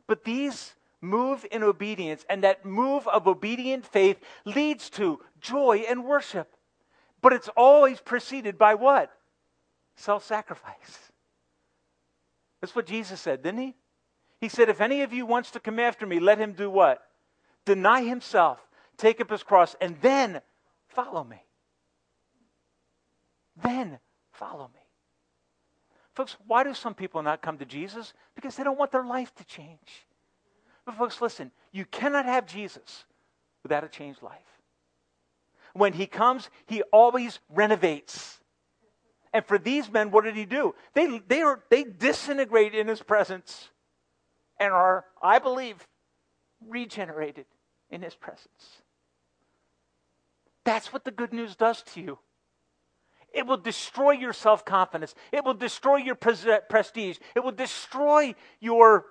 [0.06, 6.04] But these move in obedience, and that move of obedient faith leads to joy and
[6.04, 6.56] worship.
[7.20, 9.10] But it's always preceded by what?
[9.96, 11.12] Self sacrifice.
[12.60, 13.74] That's what Jesus said, didn't he?
[14.40, 17.02] He said, If any of you wants to come after me, let him do what?
[17.64, 18.58] Deny himself,
[18.96, 20.40] take up his cross, and then
[20.88, 21.42] follow me.
[23.62, 23.98] Then
[24.32, 24.83] follow me.
[26.14, 28.14] Folks, why do some people not come to Jesus?
[28.34, 30.06] Because they don't want their life to change.
[30.86, 33.04] But, folks, listen, you cannot have Jesus
[33.62, 34.38] without a changed life.
[35.72, 38.38] When he comes, he always renovates.
[39.32, 40.74] And for these men, what did he do?
[40.92, 43.70] They, they, are, they disintegrate in his presence
[44.60, 45.84] and are, I believe,
[46.68, 47.46] regenerated
[47.90, 48.82] in his presence.
[50.62, 52.18] That's what the good news does to you.
[53.34, 55.14] It will destroy your self confidence.
[55.32, 57.18] It will destroy your prestige.
[57.34, 59.06] It will destroy your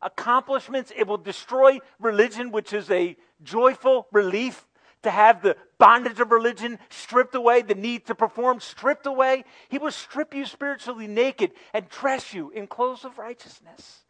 [0.00, 0.90] accomplishments.
[0.96, 4.66] It will destroy religion, which is a joyful relief
[5.02, 9.44] to have the bondage of religion stripped away, the need to perform stripped away.
[9.68, 14.00] He will strip you spiritually naked and dress you in clothes of righteousness.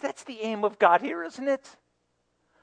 [0.00, 1.68] That's the aim of God here, isn't it?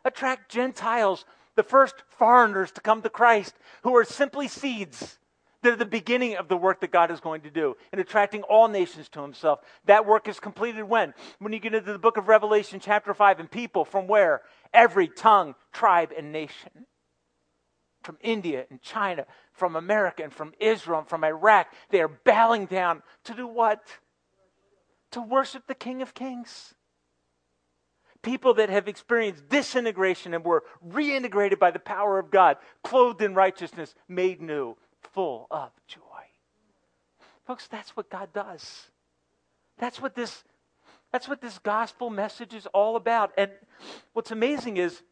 [0.05, 5.19] Attract Gentiles the first foreigners to come to Christ who are simply seeds.
[5.61, 8.67] They're the beginning of the work that God is going to do in attracting all
[8.67, 9.59] nations to himself.
[9.85, 11.13] That work is completed when?
[11.39, 14.41] When you get into the book of Revelation, chapter 5, and people from where?
[14.73, 16.85] Every tongue, tribe, and nation.
[18.01, 22.65] From India and China, from America and from Israel and from Iraq, they are bowing
[22.65, 23.79] down to do what?
[25.11, 26.73] To worship the King of Kings
[28.23, 33.35] people that have experienced disintegration and were reintegrated by the power of God, clothed in
[33.35, 34.75] righteousness, made new,
[35.11, 35.99] full of joy.
[37.45, 38.87] Folks, that's what God does.
[39.77, 40.43] That's what this
[41.11, 43.33] that's what this gospel message is all about.
[43.37, 43.51] And
[44.13, 45.03] what's amazing is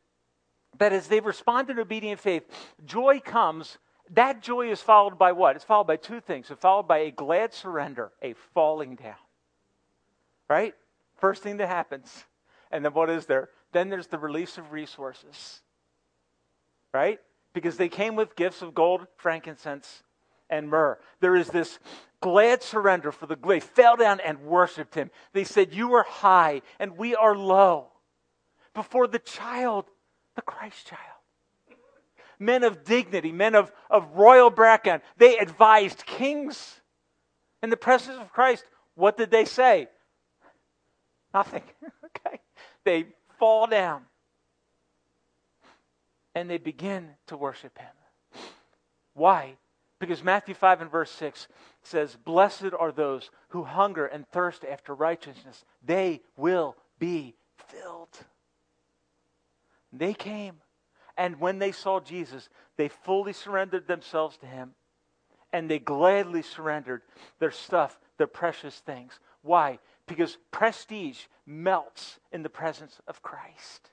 [0.80, 2.44] that as they respond in obedient faith,
[2.84, 3.78] joy comes.
[4.10, 5.56] That joy is followed by what?
[5.56, 6.50] It's followed by two things.
[6.50, 9.14] It's followed by a glad surrender, a falling down.
[10.50, 10.74] Right?
[11.18, 12.26] First thing that happens
[12.72, 13.50] and then what is there?
[13.74, 15.62] Then there's the release of resources.
[16.94, 17.20] Right?
[17.54, 20.04] Because they came with gifts of gold, frankincense,
[20.50, 20.98] and myrrh.
[21.20, 21.80] There is this
[22.22, 25.10] glad surrender for the they fell down and worshiped him.
[25.34, 27.88] They said, You are high and we are low
[28.74, 29.86] before the child,
[30.36, 31.02] the Christ child.
[32.40, 36.82] Men of dignity, men of, of royal background, they advised kings
[37.62, 38.66] in the presence of Christ.
[38.96, 39.88] What did they say?
[41.34, 41.64] Nothing.
[42.06, 42.40] okay
[42.84, 43.06] they
[43.40, 44.04] fall down
[46.36, 48.42] and they begin to worship him.
[49.14, 49.56] Why?
[50.00, 51.48] Because Matthew 5 and verse 6
[51.84, 55.64] says, Blessed are those who hunger and thirst after righteousness.
[55.86, 57.36] They will be
[57.68, 58.18] filled.
[59.94, 60.56] They came
[61.18, 64.74] And when they saw Jesus, they fully surrendered themselves to him.
[65.54, 67.02] And they gladly surrendered
[67.40, 69.20] their stuff, their precious things.
[69.42, 69.80] Why?
[70.08, 73.90] Because prestige melts in the presence of Christ.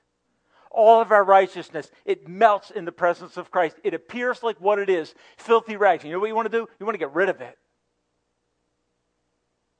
[0.71, 3.77] All of our righteousness, it melts in the presence of Christ.
[3.83, 6.03] It appears like what it is filthy rags.
[6.03, 6.67] You know what you want to do?
[6.79, 7.57] You want to get rid of it.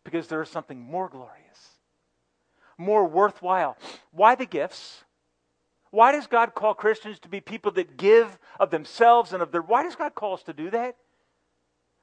[0.04, 1.78] Because there is something more glorious,
[2.78, 3.78] more worthwhile.
[4.12, 5.04] Why the gifts?
[5.92, 9.62] Why does God call Christians to be people that give of themselves and of their.
[9.62, 10.98] Why does God call us to do that?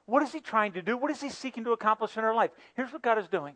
[0.05, 0.97] What is He trying to do?
[0.97, 2.51] What is He seeking to accomplish in our life?
[2.75, 3.55] Here's what God is doing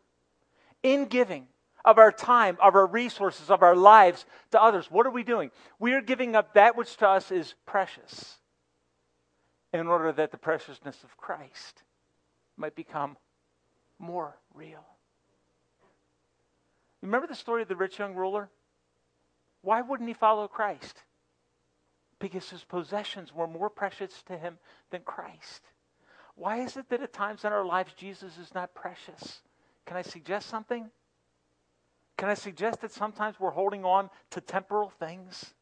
[0.84, 1.48] in giving
[1.84, 5.52] of our time, of our resources, of our lives to others, what are we doing?
[5.80, 8.38] We are giving up that which to us is precious
[9.74, 11.84] in order that the preciousness of Christ
[12.58, 13.18] might become
[13.98, 14.86] more real.
[17.02, 18.50] Remember the story of the rich young ruler?
[19.62, 21.04] Why wouldn't he follow Christ?
[22.20, 24.60] Because his possessions were more precious to him
[24.92, 25.62] than Christ.
[26.36, 29.42] Why is it that at times in our lives Jesus is not precious?
[29.92, 30.90] Can I suggest something?
[32.16, 35.54] Can I suggest that sometimes we're holding on to temporal things?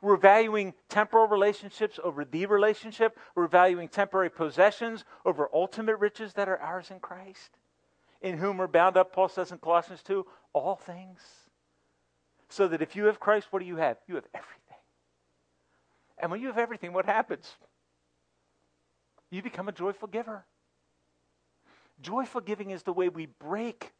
[0.00, 3.18] We're valuing temporal relationships over the relationship.
[3.34, 7.58] We're valuing temporary possessions over ultimate riches that are ours in Christ,
[8.22, 10.24] in whom we're bound up, Paul says in Colossians 2,
[10.54, 11.20] all things.
[12.48, 13.98] So that if you have Christ, what do you have?
[14.08, 14.78] You have everything.
[16.16, 17.54] And when you have everything, what happens?
[19.30, 20.46] You become a joyful giver.
[22.00, 23.92] Joyful giving is the way we break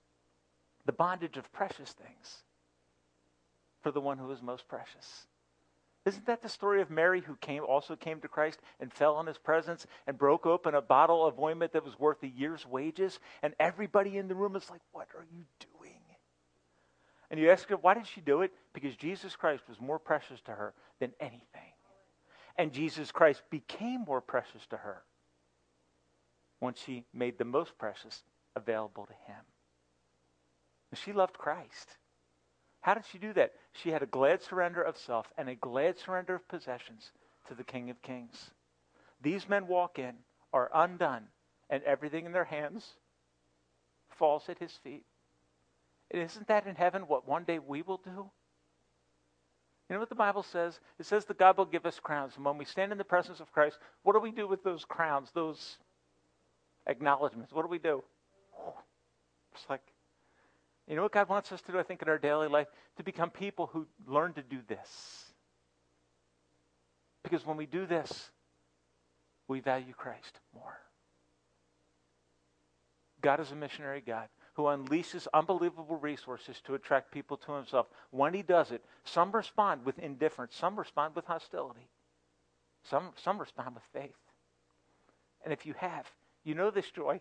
[0.85, 2.43] the bondage of precious things
[3.83, 5.27] for the one who is most precious.
[6.05, 9.27] Isn't that the story of Mary who came also came to Christ and fell in
[9.27, 13.19] his presence and broke open a bottle of ointment that was worth a year's wages?
[13.43, 15.77] And everybody in the room is like, What are you doing?
[17.31, 18.53] And you ask her, why did she do it?
[18.73, 21.43] Because Jesus Christ was more precious to her than anything.
[22.57, 25.03] And Jesus Christ became more precious to her
[26.61, 28.23] once she made the most precious
[28.55, 29.43] available to him.
[30.95, 31.97] She loved Christ.
[32.81, 33.53] How did she do that?
[33.73, 37.11] She had a glad surrender of self and a glad surrender of possessions
[37.49, 38.51] to the King of Kings.
[39.21, 40.15] These men walk in,
[40.53, 41.25] are undone,
[41.69, 42.95] and everything in their hands
[44.11, 45.05] falls at his feet.
[46.11, 48.31] And isn't that in heaven what one day we will do?
[49.89, 50.81] You know what the Bible says?
[50.99, 52.35] It says that God will give us crowns.
[52.37, 54.85] And when we stand in the presence of Christ, what do we do with those
[54.85, 55.79] crowns, those
[56.87, 57.53] acknowledgments?
[57.53, 58.03] What do we do?
[59.55, 59.83] It's like,
[60.87, 62.69] you know what God wants us to do, I think, in our daily life?
[62.97, 65.25] To become people who learn to do this.
[67.23, 68.31] Because when we do this,
[69.49, 70.79] we value Christ more.
[73.21, 77.89] God is a missionary God who unleashes unbelievable resources to attract people to himself.
[78.11, 81.89] When he does it, some respond with indifference, some respond with hostility,
[82.85, 84.17] some, some respond with faith.
[85.45, 86.07] And if you have,
[86.47, 87.21] you know this joy.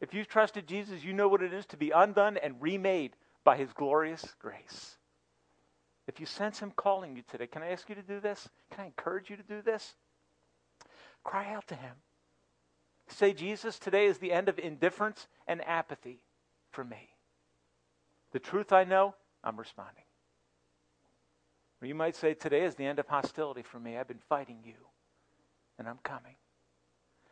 [0.00, 3.56] If you've trusted Jesus, you know what it is to be undone and remade by
[3.56, 4.96] his glorious grace.
[6.06, 8.48] If you sense him calling you today, can I ask you to do this?
[8.70, 9.94] Can I encourage you to do this?
[11.24, 11.96] Cry out to him.
[13.08, 16.20] Say, Jesus, today is the end of indifference and apathy
[16.70, 17.08] for me.
[18.32, 20.04] The truth I know, I'm responding.
[21.82, 23.96] Or you might say, today is the end of hostility for me.
[23.96, 24.74] I've been fighting you,
[25.78, 26.36] and I'm coming.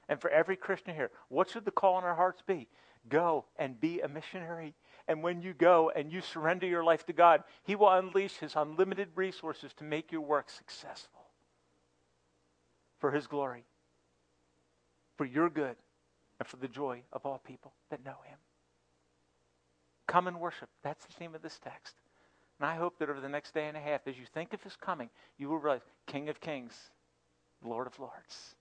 [0.09, 2.69] And for every Christian here, what should the call in our hearts be?
[3.09, 4.75] Go and be a missionary.
[5.09, 8.55] And when you go and you surrender your life to God, He will unleash His
[8.57, 11.23] unlimited resources to make your work successful
[12.99, 13.65] for His glory
[15.17, 15.77] for your good
[16.39, 18.39] and for the joy of all people that know him.
[20.07, 20.69] Come and worship.
[20.83, 21.95] That's the theme of this text.
[22.59, 24.63] And I hope that over the next day and a half, as you think of
[24.63, 26.75] his coming, you will realize King of Kings,
[27.65, 28.55] Lord of Lords.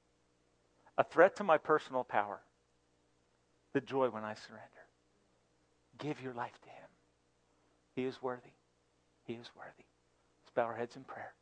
[0.98, 2.40] A threat to my personal power.
[3.74, 4.70] The joy when I surrender.
[5.98, 6.90] Give your life to him.
[7.96, 8.54] He is worthy.
[9.24, 9.86] He is worthy.
[10.44, 11.34] Let's bow our heads in prayer.